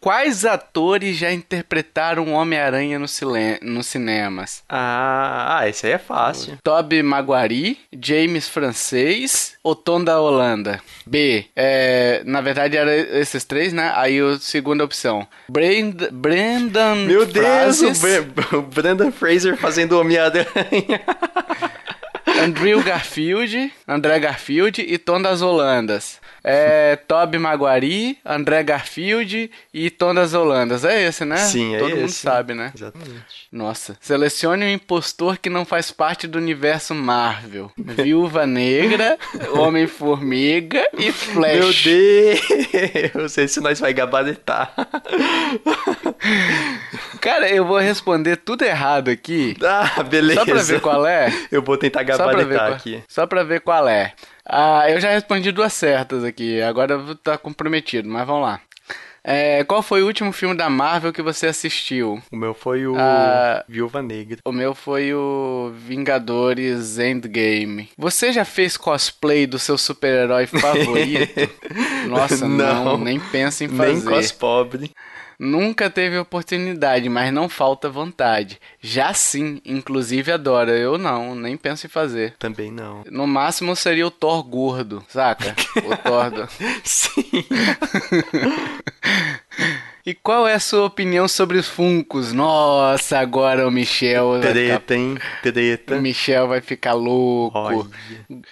[0.00, 3.06] Quais atores já interpretaram Homem-Aranha no
[3.62, 4.62] nos cinemas?
[4.68, 6.58] Ah, ah, esse aí é fácil.
[6.62, 10.80] Tobey Maguire, James Francês ou Tom da Holanda?
[11.06, 11.46] B.
[11.56, 13.90] É, na verdade, eram esses três, né?
[13.96, 15.26] Aí a segunda opção.
[15.48, 20.46] Brand Brendan Meu Deus, o, o Brandon Fraser fazendo Homem-Aranha.
[22.44, 26.20] Andrew Garfield, André Garfield e Tom das Holandas.
[26.48, 30.84] É Tobey Maguire, André Garfield e Tom das Holandas.
[30.84, 31.38] É esse, né?
[31.38, 32.14] Sim, é Todo mundo esse.
[32.20, 32.70] sabe, né?
[32.72, 33.48] Exatamente.
[33.50, 33.96] Nossa.
[34.00, 37.72] Selecione um impostor que não faz parte do universo Marvel.
[37.76, 39.18] Viúva Negra,
[39.58, 41.82] Homem-Formiga e Meu Flash.
[41.82, 44.72] Deus, esse nós vai gabaritar.
[47.20, 49.56] Cara, eu vou responder tudo errado aqui.
[49.64, 50.40] Ah, beleza.
[50.40, 51.32] Só pra ver qual é.
[51.50, 53.02] Eu vou tentar Só ver gabaritar qual, aqui.
[53.08, 54.12] só pra ver qual é.
[54.48, 56.60] Ah, eu já respondi duas certas aqui.
[56.62, 58.60] Agora eu vou estar comprometido, mas vamos lá.
[59.28, 62.22] É, qual foi o último filme da Marvel que você assistiu?
[62.30, 63.64] O meu foi o Ah.
[63.68, 64.38] Viúva Negra.
[64.44, 67.88] O meu foi o Vingadores Endgame.
[67.98, 71.50] Você já fez cosplay do seu super-herói favorito?
[72.08, 72.98] Nossa, não, Não.
[72.98, 74.08] nem pensa em Nem fazer.
[74.10, 74.92] cos pobre.
[75.38, 78.58] Nunca teve oportunidade, mas não falta vontade.
[78.80, 80.72] Já sim, inclusive adora.
[80.72, 82.34] Eu não, nem penso em fazer.
[82.38, 83.04] Também não.
[83.10, 85.54] No máximo seria o Thor gordo, saca?
[85.84, 86.30] O Thor.
[86.30, 86.48] do-
[86.84, 87.24] Sim.
[90.06, 92.32] E qual é a sua opinião sobre os Funcos?
[92.32, 94.52] Nossa, agora o Michel vai ficar...
[94.52, 95.18] Treta, hein?
[95.42, 95.96] Treta.
[95.96, 97.58] O Michel vai ficar louco.
[97.58, 97.86] Olha.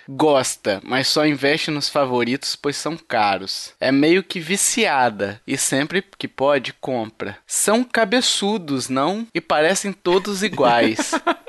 [0.08, 3.72] Gosta, mas só investe nos favoritos pois são caros.
[3.78, 7.38] É meio que viciada e sempre que pode compra.
[7.46, 9.24] São cabeçudos, não?
[9.32, 11.12] E parecem todos iguais.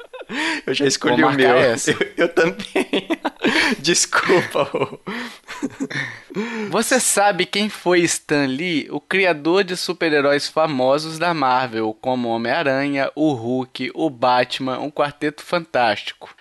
[0.65, 1.55] Eu já escolhi o meu.
[1.55, 1.91] essa.
[1.91, 3.07] Eu, eu também.
[3.79, 4.69] Desculpa.
[6.69, 13.11] Você sabe quem foi Stan Lee, o criador de super-heróis famosos da Marvel, como Homem-Aranha,
[13.15, 16.35] o Hulk, o Batman, o Quarteto Fantástico.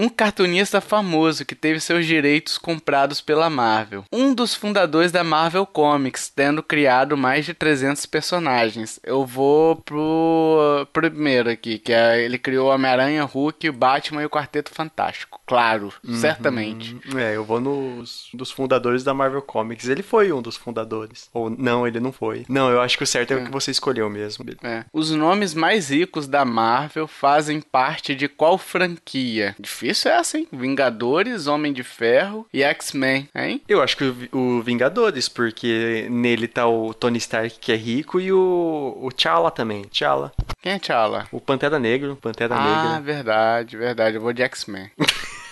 [0.00, 4.04] Um cartunista famoso que teve seus direitos comprados pela Marvel.
[4.12, 9.00] Um dos fundadores da Marvel Comics, tendo criado mais de 300 personagens.
[9.02, 14.30] Eu vou pro primeiro aqui, que é ele criou Homem-Aranha, Hulk, o Batman e o
[14.30, 15.40] Quarteto Fantástico.
[15.44, 16.96] Claro, certamente.
[17.16, 19.88] É, eu vou nos dos fundadores da Marvel Comics.
[19.88, 21.28] Ele foi um dos fundadores.
[21.34, 22.44] Ou não, ele não foi.
[22.48, 24.44] Não, eu acho que o certo é, o que você escolheu mesmo.
[24.62, 24.84] É.
[24.92, 29.56] Os nomes mais ricos da Marvel fazem parte de qual franquia?
[29.58, 30.46] Difícil difícil essa, hein?
[30.52, 33.62] Vingadores, Homem de Ferro e X-Men, hein?
[33.68, 38.20] Eu acho que o, o Vingadores, porque nele tá o Tony Stark, que é rico,
[38.20, 39.82] e o, o T'Challa também.
[39.84, 40.32] T'Challa.
[40.60, 41.26] Quem é T'Challa?
[41.32, 42.16] O Pantera Negro.
[42.16, 43.00] Pantera Ah, Negra.
[43.00, 44.16] verdade, verdade.
[44.16, 44.90] Eu vou de X-Men.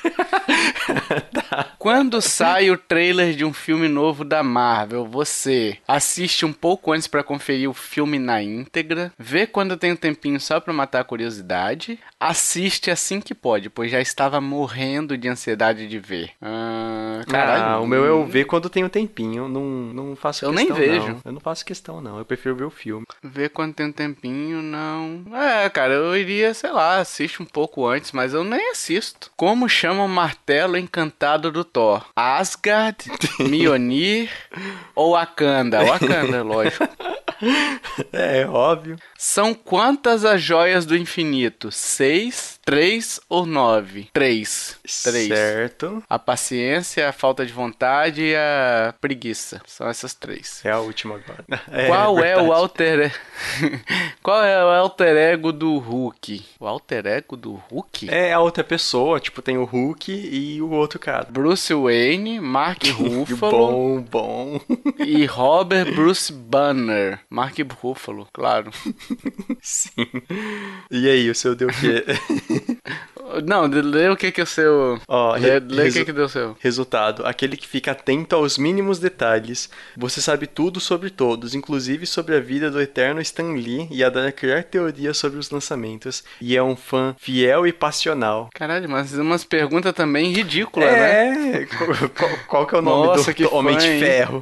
[1.86, 7.06] Quando sai o trailer de um filme novo da Marvel, você assiste um pouco antes
[7.06, 11.04] pra conferir o filme na íntegra, vê quando tem um tempinho só pra matar a
[11.04, 16.30] curiosidade, assiste assim que pode, pois já estava morrendo de ansiedade de ver.
[16.42, 17.62] Ah, caralho.
[17.62, 19.48] Ah, o meu é eu ver quando tem um tempinho.
[19.48, 20.84] Não, não faço Eu nem questão.
[20.84, 21.08] vejo.
[21.08, 21.20] não.
[21.24, 22.18] Eu não faço questão, não.
[22.18, 23.06] Eu prefiro ver o filme.
[23.22, 25.22] Ver quando tem um tempinho, não.
[25.32, 29.30] É, cara, eu iria, sei lá, assiste um pouco antes, mas eu nem assisto.
[29.36, 32.06] Como chama o martelo encantado do Thor?
[32.16, 33.04] Asgard,
[33.38, 34.30] Mjolnir
[34.94, 35.82] ou Wakanda?
[35.84, 36.88] Wakanda, lógico.
[38.14, 38.96] É, óbvio.
[39.18, 41.70] São quantas as joias do infinito?
[41.72, 44.08] Seis, três ou nove?
[44.12, 44.78] Três.
[45.02, 45.28] Três.
[45.28, 46.02] Certo.
[46.08, 49.60] A paciência, a falta de vontade e a preguiça.
[49.66, 50.60] São essas três.
[50.64, 51.44] É a última agora.
[51.88, 52.52] Qual é o verdade.
[52.52, 53.12] alter
[54.22, 56.44] Qual é o alter ego do Hulk?
[56.60, 58.08] O alter ego do Hulk?
[58.10, 61.26] É a outra pessoa, tipo, tem o Hulk e o outro cara.
[61.30, 64.60] Bruce Wayne, Mark Ruffalo Bom, bom.
[64.98, 67.20] e Robert Bruce Banner.
[67.30, 68.70] Mark Ruffalo, claro.
[69.62, 70.06] Sim.
[70.90, 72.04] E aí, o seu deu o quê?
[73.44, 75.00] Não, lê o que que é o seu...
[75.08, 76.56] Ó, lê lê o que que deu o seu.
[76.60, 79.68] Resultado: aquele que fica atento aos mínimos detalhes.
[79.96, 84.30] Você sabe tudo sobre todos, inclusive sobre a vida do eterno Stan Lee e adora
[84.32, 86.24] criar teorias sobre os lançamentos.
[86.40, 88.48] E é um fã fiel e passional.
[88.54, 91.62] Caralho, mas umas perguntas também ridículas, né?
[91.62, 91.66] É,
[92.16, 93.98] qual, qual- que é o nome Nossa, do, do Homem de?
[93.98, 94.40] Ferro?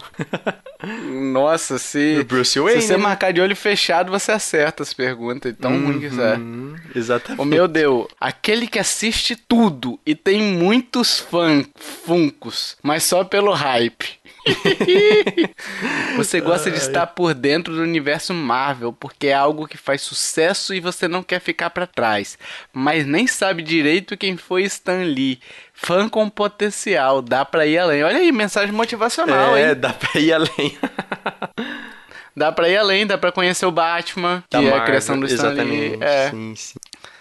[0.85, 2.25] Nossa, se...
[2.25, 2.83] Bruce Se Wayne.
[2.83, 3.03] você né?
[3.03, 5.55] marcar de olho fechado, você acerta as perguntas.
[5.61, 6.37] Tão ruim que isso é.
[6.37, 7.41] Uhum, exatamente.
[7.41, 13.53] O meu deu, aquele que assiste tudo e tem muitos fãs, funcos, mas só pelo
[13.53, 14.24] hype.
[16.17, 20.75] você gosta de estar por dentro do universo Marvel, porque é algo que faz sucesso
[20.75, 22.39] e você não quer ficar pra trás,
[22.73, 25.41] mas nem sabe direito quem foi Stan Lee.
[25.73, 28.05] Fã com potencial, dá pra ir além.
[28.05, 29.77] Olha aí, mensagem motivacional, é, hein?
[29.77, 30.79] dá pra ir além.
[32.37, 35.21] Dá pra ir além, dá pra conhecer o Batman, que Da é a Marvel, criação
[35.21, 35.97] do Stan Lee.
[36.01, 36.31] É.
[36.31, 36.75] Sim, sim.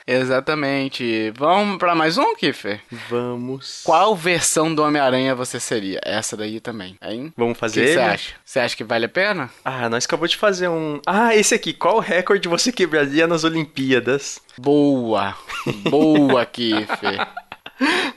[0.05, 1.31] Exatamente.
[1.37, 2.81] Vamos pra mais um, Kiffer?
[3.09, 3.81] Vamos.
[3.83, 5.99] Qual versão do Homem-Aranha você seria?
[6.03, 7.31] Essa daí também, hein?
[7.37, 7.85] Vamos O fazer?
[7.85, 8.33] que você acha?
[8.43, 9.49] Você acha que vale a pena?
[9.63, 10.99] Ah, nós acabou de fazer um.
[11.05, 11.73] Ah, esse aqui.
[11.73, 14.41] Qual recorde você quebraria nas Olimpíadas?
[14.57, 15.35] Boa!
[15.89, 17.27] Boa, Kiffer.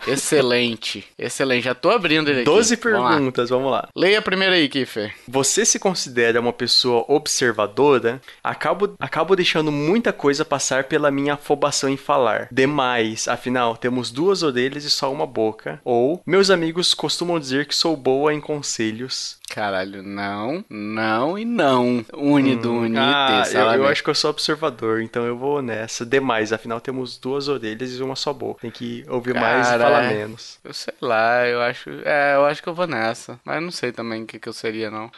[0.06, 1.04] Excelente.
[1.18, 1.64] Excelente.
[1.64, 2.44] Já tô abrindo ele aqui.
[2.44, 3.08] 12 Vamos lá.
[3.10, 3.88] perguntas, vamos lá.
[3.94, 5.14] Leia a primeira aí, Kiffer.
[5.26, 8.20] Você se considera uma pessoa observadora?
[8.42, 12.48] Acabo, acabo deixando muita coisa passar pela minha afobação em falar.
[12.50, 15.80] Demais, afinal, temos duas orelhas e só uma boca.
[15.84, 19.38] Ou, meus amigos costumam dizer que sou boa em conselhos.
[19.56, 22.04] Caralho, não, não e não.
[22.12, 26.04] Uni do Unite, ah, eu, eu acho que eu sou observador, então eu vou nessa.
[26.04, 28.60] Demais, afinal, temos duas orelhas e uma só boca.
[28.60, 30.58] Tem que ouvir mais e Cara, falar menos.
[30.62, 31.88] Eu sei lá, eu acho.
[32.04, 33.40] É, eu acho que eu vou nessa.
[33.46, 35.10] Mas não sei também o que, que eu seria, não.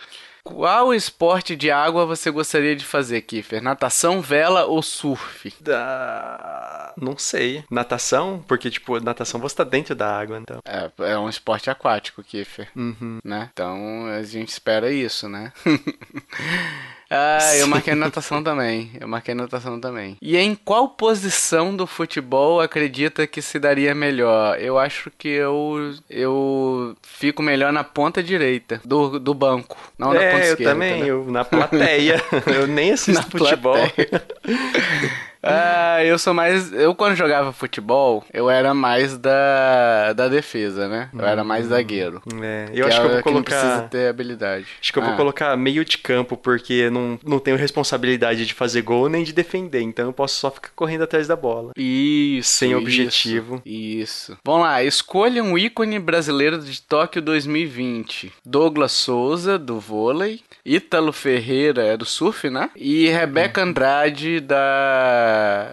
[0.49, 3.63] Qual esporte de água você gostaria de fazer, Kiffer?
[3.63, 5.53] Natação, vela ou surf?
[5.61, 6.95] Da...
[6.97, 7.65] Não sei.
[7.71, 8.43] Natação?
[8.49, 10.61] Porque, tipo, natação você tá dentro da água, então.
[10.65, 13.19] É, é um esporte aquático, Kiffer, Uhum.
[13.23, 13.51] né?
[13.53, 15.53] Então a gente espera isso, né?
[17.11, 18.91] ah, eu marquei natação também.
[19.01, 20.17] Eu marquei natação também.
[20.21, 24.61] E em qual posição do futebol acredita que se daria melhor?
[24.61, 30.21] Eu acho que eu eu fico melhor na ponta direita do, do banco, não na
[30.21, 30.73] ponta é, eu esquerda.
[30.73, 32.23] também, eu na plateia.
[32.47, 33.77] eu nem assisto Na futebol.
[35.43, 36.73] Ah, eu sou mais.
[36.73, 41.11] Eu, quando jogava futebol, eu era mais da, da defesa, né?
[41.15, 42.21] Eu era mais zagueiro.
[42.43, 43.43] É, eu acho que eu é vou colocar.
[43.61, 44.67] precisa ter habilidade.
[44.81, 48.55] Acho que eu vou Ah, colocar meio de campo, porque não, não tenho responsabilidade de
[48.55, 51.73] fazer gol nem de defender, então eu posso só ficar correndo atrás da bola.
[51.77, 52.51] Isso.
[52.51, 53.63] Sem isso, objetivo.
[53.65, 54.37] Isso.
[54.45, 58.33] Vamos lá, escolha um ícone brasileiro de Tóquio 2020.
[58.45, 60.41] Douglas Souza, do vôlei.
[60.65, 62.71] Ítalo Ferreira, é do surf, né?
[62.77, 63.69] E Rebeca Uhum.
[63.69, 64.57] Andrade, da,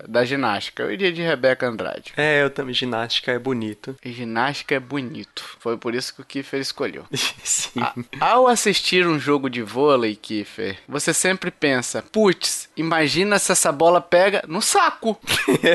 [0.08, 0.84] da ginástica.
[0.84, 2.14] Eu iria de Rebeca Andrade.
[2.18, 2.74] É, eu também.
[2.74, 3.96] Ginástica é bonito.
[4.04, 5.44] E ginástica é bonito.
[5.60, 7.06] Foi por isso que o Kiefer escolheu.
[7.44, 7.80] Sim.
[7.82, 13.72] A- Ao assistir um jogo de vôlei, Kiefer, você sempre pensa: putz, imagina se essa
[13.72, 15.20] bola pega no saco.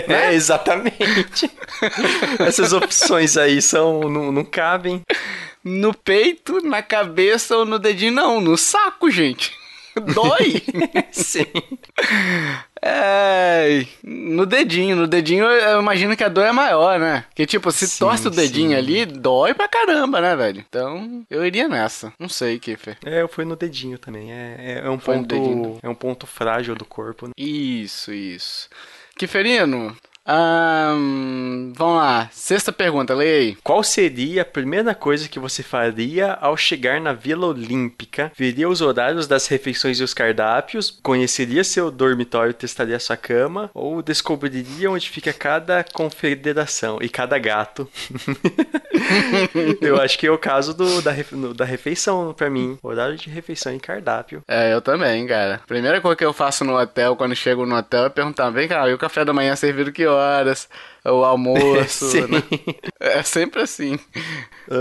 [0.08, 1.50] É, exatamente.
[2.40, 4.00] Essas opções aí são.
[4.08, 5.02] Não, não cabem.
[5.62, 8.12] No peito, na cabeça ou no dedinho?
[8.12, 9.52] Não, no saco, gente.
[10.14, 10.62] Dói.
[11.12, 11.44] Sim.
[12.82, 13.84] É.
[14.02, 14.96] No dedinho.
[14.96, 17.24] No dedinho eu imagino que a dor é maior, né?
[17.34, 18.76] Que tipo, se sim, torce o dedinho sim.
[18.76, 20.64] ali, dói pra caramba, né, velho?
[20.68, 22.12] Então, eu iria nessa.
[22.18, 22.96] Não sei, Kiffer.
[23.04, 24.32] É, eu fui no dedinho também.
[24.32, 25.78] É, é, um ponto.
[25.82, 27.26] É um ponto frágil do corpo.
[27.26, 27.32] Né?
[27.36, 28.68] Isso, isso.
[29.16, 29.94] Kiferino,
[30.28, 33.56] um, vamos lá, sexta pergunta, leia aí.
[33.62, 38.30] Qual seria a primeira coisa que você faria ao chegar na Vila Olímpica?
[38.36, 40.98] Veria os horários das refeições e os cardápios?
[41.02, 43.70] Conheceria seu dormitório e testaria sua cama?
[43.74, 47.88] Ou descobriria onde fica cada confederação e cada gato?
[49.80, 51.12] eu acho que é o caso do, da,
[51.56, 52.78] da refeição para mim.
[52.82, 54.42] Horário de refeição e cardápio.
[54.46, 55.60] É, eu também, cara.
[55.66, 58.88] Primeira coisa que eu faço no hotel, quando chego no hotel, é perguntar: vem cá,
[58.88, 60.68] e o café da manhã é servido que horas?
[61.04, 62.10] O almoço.
[62.30, 62.42] Né?
[63.00, 63.98] É sempre assim.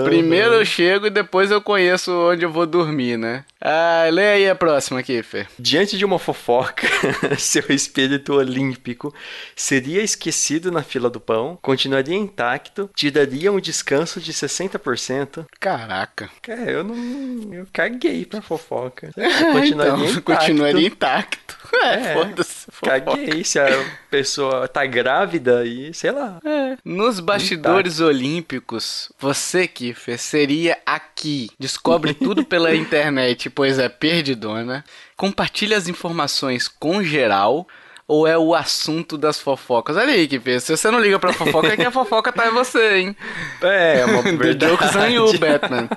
[0.04, 3.46] Primeiro eu chego e depois eu conheço onde eu vou dormir, né?
[3.62, 5.24] Ah, lê aí a próxima aqui.
[5.58, 6.88] Diante de uma fofoca,
[7.38, 9.14] seu espírito olímpico
[9.56, 15.46] seria esquecido na fila do pão, continuaria intacto, te daria um descanso de 60%.
[15.60, 16.30] Caraca.
[16.48, 17.54] É, eu não.
[17.54, 19.12] Eu caguei pra fofoca.
[19.18, 20.22] Eu continuaria então, intacto.
[20.22, 21.58] Continuaria intacto.
[21.84, 22.68] É, é foda-se.
[22.84, 23.68] Caguei se a
[24.10, 26.40] pessoa tá grávida e sei lá.
[26.46, 26.78] É.
[26.84, 28.10] Nos bastidores intacto.
[28.10, 31.50] olímpicos, você, Kiffer, seria aqui.
[31.60, 34.84] Descobre tudo pela internet, pois é perdidona.
[35.16, 37.68] Compartilha as informações com geral
[38.10, 39.96] ou é o assunto das fofocas?
[39.96, 42.52] Olha aí, que Se você não liga pra fofoca, é que a fofoca tá em
[42.52, 43.16] você, hein?
[43.62, 44.58] É, é uma verdade.
[44.58, 45.88] The joke's on you, Batman.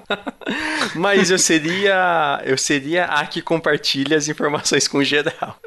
[0.95, 5.59] Mas eu seria, eu seria a que compartilha as informações com geral.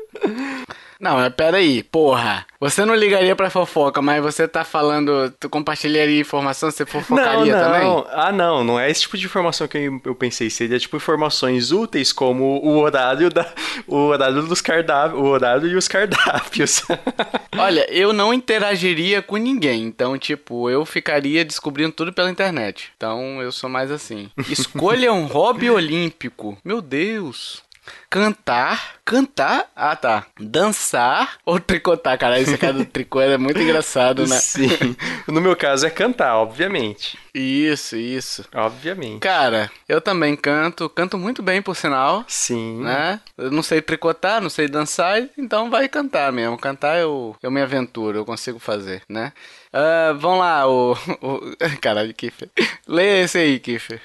[0.99, 2.45] Não, mas peraí, porra.
[2.59, 7.61] Você não ligaria pra fofoca, mas você tá falando, tu compartilharia informação, você fofocaria não,
[7.61, 7.73] não.
[7.73, 8.05] também?
[8.11, 10.49] Ah, não, não é esse tipo de informação que eu pensei.
[10.49, 13.45] Seria tipo informações úteis, como o horário da.
[13.87, 15.19] O horário dos cardápios.
[15.19, 16.83] O horário e os cardápios.
[17.57, 19.83] Olha, eu não interagiria com ninguém.
[19.83, 22.91] Então, tipo, eu ficaria descobrindo tudo pela internet.
[22.95, 24.29] Então, eu sou mais assim.
[24.49, 26.57] Escolha um hobby olímpico.
[26.63, 27.63] Meu Deus.
[28.09, 28.95] Cantar.
[29.03, 29.69] Cantar?
[29.75, 30.25] Ah, tá.
[30.39, 32.39] Dançar ou tricotar, cara.
[32.39, 34.37] Esse cara do tricô é muito engraçado, né?
[34.37, 34.95] Sim.
[35.27, 37.17] No meu caso é cantar, obviamente.
[37.33, 38.45] Isso, isso.
[38.53, 39.19] Obviamente.
[39.19, 40.87] Cara, eu também canto.
[40.89, 42.23] Canto muito bem, por sinal.
[42.27, 42.81] Sim.
[42.83, 43.19] Né?
[43.37, 46.57] Eu não sei tricotar, não sei dançar, então vai cantar mesmo.
[46.57, 49.33] Cantar eu, eu me aventuro, eu consigo fazer, né?
[49.75, 51.41] Uh, vamos lá, o, o.
[51.81, 52.47] Caralho, Kiffer.
[52.87, 53.99] Leia esse aí, Kiffer.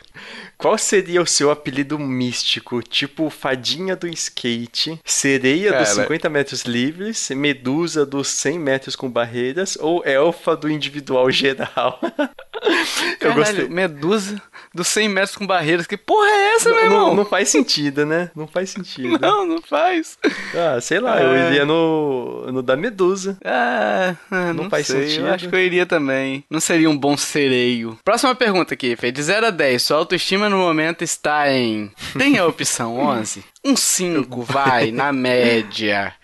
[0.59, 2.83] Qual seria o seu apelido místico?
[2.83, 5.85] Tipo Fadinha do Skate, Sereia Cara.
[5.85, 12.01] dos 50 metros livres, Medusa dos 100 metros com barreiras ou Elfa do individual geral?
[13.21, 13.69] Eu gostei.
[13.69, 14.43] Medusa
[14.75, 15.87] dos 100 metros com barreiras.
[15.87, 17.09] Que porra é essa, não, meu irmão?
[17.09, 18.31] Não, não, faz sentido, né?
[18.35, 19.19] Não faz sentido.
[19.21, 20.19] Não, não faz.
[20.55, 21.25] Ah, sei lá, é...
[21.25, 23.37] eu iria no, no da Medusa.
[23.45, 25.09] Ah, não, não faz sei.
[25.09, 25.27] sentido.
[25.27, 26.45] Eu acho que eu iria também.
[26.49, 27.99] Não seria um bom sereio.
[28.05, 29.13] Próxima pergunta aqui, Fê.
[29.13, 31.91] De 0 a 10, sua autoestima no momento está em.
[32.17, 33.45] Tem a opção 11?
[33.63, 36.15] Um 5, vai, na média.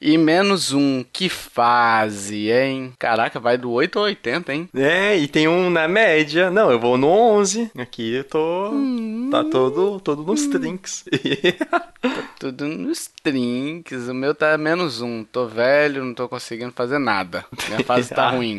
[0.00, 2.94] E menos um, que fase, hein?
[2.98, 4.68] Caraca, vai do 8 ao 80, hein?
[4.74, 6.50] É, e tem um na média.
[6.50, 7.70] Não, eu vou no 11.
[7.76, 8.70] Aqui eu tô.
[8.70, 9.28] Hum.
[9.30, 10.50] Tá todo, todo nos hum.
[10.50, 11.04] trinks.
[12.00, 14.08] tá tudo nos trinks.
[14.08, 15.22] O meu tá menos um.
[15.22, 17.44] Tô velho, não tô conseguindo fazer nada.
[17.68, 18.56] Minha fase tá ruim.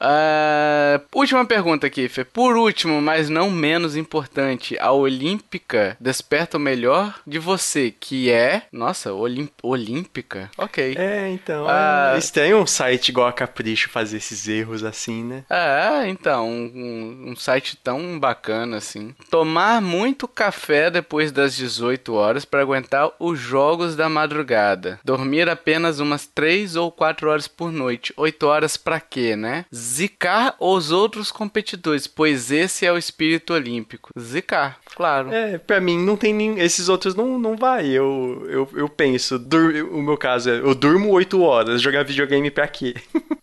[0.00, 2.24] Uh, última pergunta aqui, Fê.
[2.24, 8.62] Por último, mas não menos importante, a Olímpica desperta o melhor de você, que é.
[8.70, 9.48] Nossa, Olim...
[9.62, 10.50] Olímpica?
[10.56, 10.94] Ok.
[10.96, 11.64] É, então.
[11.66, 15.44] Uh, é estranho um site igual a Capricho fazer esses erros assim, né?
[15.48, 16.48] É, então.
[16.48, 19.14] Um, um site tão bacana assim.
[19.30, 25.00] Tomar muito café depois das 18 horas para aguentar os jogos da madrugada.
[25.04, 28.12] Dormir apenas umas 3 ou 4 horas por noite.
[28.16, 29.64] 8 horas para quê, né?
[29.86, 34.10] Zicar os outros competidores, pois esse é o espírito olímpico.
[34.18, 35.32] Zicar, claro.
[35.32, 36.58] É, pra mim não tem nem.
[36.58, 37.86] Esses outros não, não vai.
[37.86, 39.88] Eu, eu, eu penso, dur...
[39.90, 42.94] o meu caso é, eu durmo 8 horas, jogar videogame pra quê?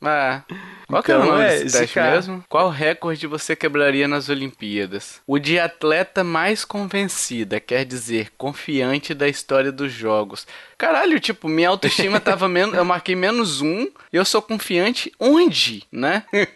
[0.03, 0.41] É.
[0.93, 2.43] Qual então, que é o nome é, desse mesmo?
[2.47, 5.21] Qual recorde você quebraria nas Olimpíadas?
[5.25, 10.45] O de atleta mais convencida, quer dizer, confiante da história dos jogos.
[10.77, 12.75] Caralho, tipo, minha autoestima tava menos.
[12.75, 16.23] Eu marquei menos um e eu sou confiante onde, né?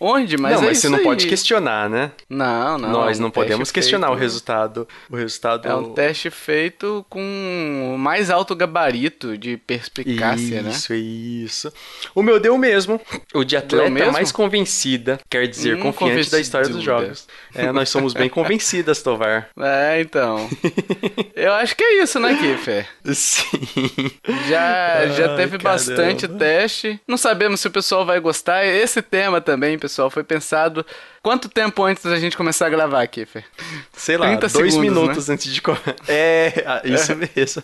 [0.00, 0.38] onde?
[0.38, 1.04] Mas não, é mas você não aí.
[1.04, 2.12] pode questionar, né?
[2.28, 2.90] Não, não.
[2.90, 4.18] Nós é um não podemos questionar feito...
[4.18, 4.88] o resultado.
[5.10, 10.70] O resultado é um teste feito com o mais alto gabarito de perspicácia, isso, né?
[10.70, 11.72] Isso, isso.
[12.14, 13.00] O meu deu mesmo.
[13.34, 14.12] O de atleta atleta mesmo?
[14.12, 17.26] mais convencida, quer dizer, Hum, confiante da história dos jogos.
[17.54, 19.48] É, nós somos bem convencidas, Tovar.
[19.58, 20.48] É, então.
[21.34, 22.86] Eu acho que é isso, né, Kiffer?
[23.12, 23.60] Sim.
[24.48, 27.00] Já, já teve bastante teste.
[27.06, 28.64] Não sabemos se o pessoal vai gostar.
[28.64, 30.84] Esse tema também, pessoal, foi pensado
[31.22, 33.44] quanto tempo antes da gente começar a gravar, Kiffer?
[33.92, 35.00] Sei lá, 30 dois segundos, né?
[35.00, 35.94] minutos antes de começar.
[36.08, 37.62] É, isso mesmo.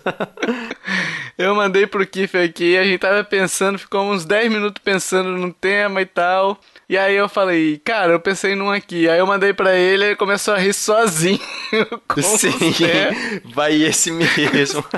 [1.38, 5.52] Eu mandei pro Kiffer aqui, a gente tava pensando, ficou uns 10 minutos pensando no
[5.52, 6.58] tema e tal.
[6.88, 9.08] E aí eu falei, cara, eu pensei num aqui.
[9.08, 11.38] Aí eu mandei pra ele, ele começou a rir sozinho.
[12.20, 13.52] Sim, testes.
[13.54, 14.84] vai esse mesmo.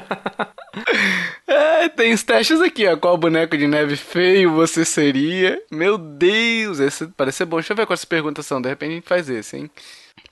[1.47, 2.97] É, tem os testes aqui, ó.
[2.97, 5.61] Qual boneco de neve feio você seria?
[5.69, 7.57] Meu Deus, esse parece ser bom.
[7.57, 8.63] Deixa eu ver quais perguntas são.
[8.63, 9.71] De repente a gente faz esse, hein?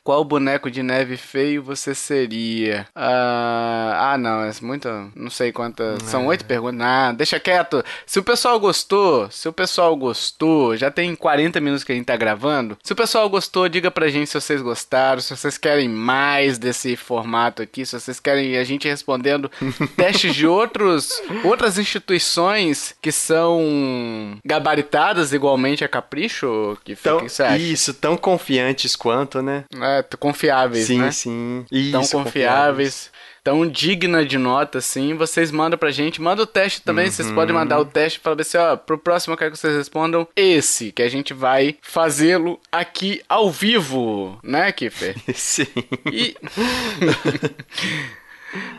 [0.03, 2.87] Qual boneco de neve feio você seria?
[2.95, 4.89] Ah, ah não, é muito.
[5.15, 6.03] Não sei quantas.
[6.05, 6.81] São oito perguntas.
[6.81, 7.85] Ah, deixa quieto.
[8.07, 12.07] Se o pessoal gostou, se o pessoal gostou, já tem 40 minutos que a gente
[12.07, 12.79] tá gravando.
[12.83, 16.97] Se o pessoal gostou, diga pra gente se vocês gostaram, se vocês querem mais desse
[16.97, 19.51] formato aqui, se vocês querem a gente respondendo
[19.97, 26.79] testes de outros, outras instituições que são gabaritadas igualmente a Capricho.
[26.85, 27.59] Que, Tão, o que acha?
[27.59, 29.65] isso, tão confiantes quanto, né?
[29.83, 31.11] É, t- confiáveis, sim, né?
[31.11, 31.65] sim.
[31.91, 33.11] Tão Isso, confiáveis,
[33.43, 35.15] tão digna de nota, assim.
[35.15, 36.21] Vocês mandam pra gente.
[36.21, 37.11] Manda o teste também.
[37.11, 39.77] Vocês podem mandar o teste e falar assim, ó, pro próximo eu quero que vocês
[39.77, 45.15] respondam esse, que a gente vai fazê-lo aqui ao vivo, né, Kiffer?
[45.35, 45.67] Sim.
[46.13, 46.37] E...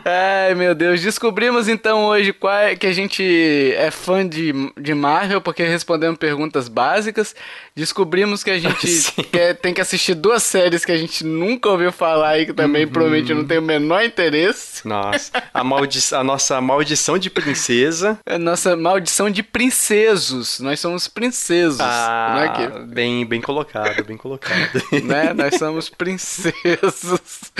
[0.04, 1.00] Ai, meu Deus.
[1.00, 3.22] Descobrimos então hoje qual é, que a gente
[3.76, 7.34] é fã de, de Marvel porque respondemos perguntas básicas.
[7.74, 11.92] Descobrimos que a gente quer, tem que assistir duas séries que a gente nunca ouviu
[11.92, 14.86] falar e que também provavelmente não tem o menor interesse.
[14.86, 18.18] Nossa, a, maldi a nossa maldição de princesa.
[18.26, 20.60] É a nossa maldição de princesos.
[20.60, 21.80] Nós somos princesos.
[21.80, 22.86] Ah, né, Kiffer?
[22.86, 24.82] bem, bem colocado, bem colocado.
[25.04, 25.32] né?
[25.32, 27.52] Nós somos princesos.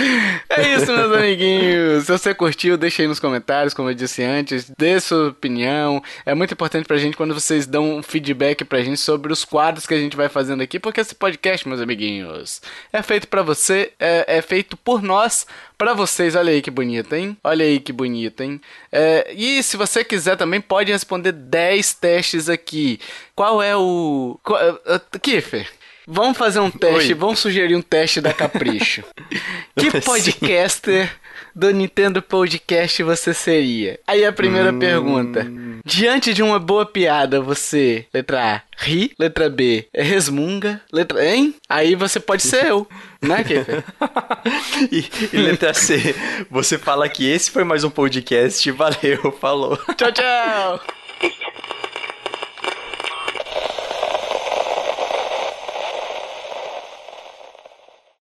[0.49, 2.00] É isso, meus amiguinhos.
[2.01, 6.01] Se você curtiu, deixa aí nos comentários, como eu disse antes, dê sua opinião.
[6.25, 9.85] É muito importante pra gente quando vocês dão um feedback pra gente sobre os quadros
[9.85, 13.91] que a gente vai fazendo aqui, porque esse podcast, meus amiguinhos, é feito pra você,
[13.99, 15.45] é, é feito por nós,
[15.77, 16.35] pra vocês.
[16.35, 17.37] Olha aí que bonito, hein?
[17.43, 18.61] Olha aí que bonito, hein?
[18.91, 22.99] É, e se você quiser também, pode responder 10 testes aqui.
[23.35, 24.39] Qual é o.
[24.43, 25.67] Qual, uh, uh, Kiffer?
[26.07, 27.13] Vamos fazer um teste, Oi.
[27.13, 29.03] vamos sugerir um teste da Capricho.
[29.77, 31.20] que podcaster
[31.55, 33.99] do Nintendo Podcast você seria?
[34.07, 34.79] Aí a primeira Hum.
[34.79, 35.45] pergunta.
[35.83, 41.55] Diante de uma boa piada, você, letra A, ri, letra B, resmunga, letra hein?
[41.67, 42.87] Aí você pode ser eu,
[43.21, 43.83] né, Kiffer?
[44.91, 46.15] e, e letra C,
[46.49, 48.69] você fala que esse foi mais um podcast.
[48.71, 49.75] Valeu, falou.
[49.97, 50.79] tchau, tchau!